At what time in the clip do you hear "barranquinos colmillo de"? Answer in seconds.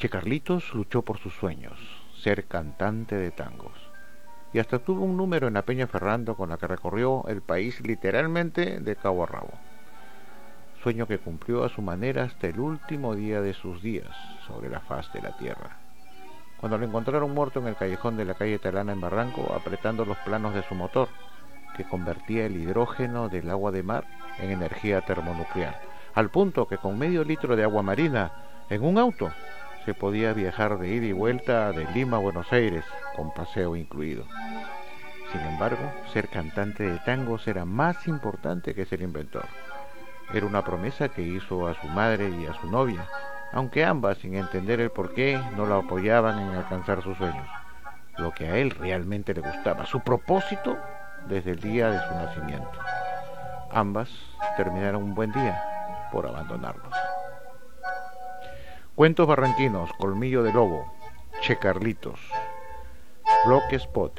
59.26-60.52